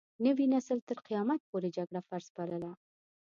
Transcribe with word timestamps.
نوي 0.25 0.45
نسل 0.53 0.77
تر 0.89 0.97
قيامت 1.07 1.39
پورې 1.49 1.69
جګړه 1.77 2.01
فرض 2.07 2.27
بلله. 2.35 2.71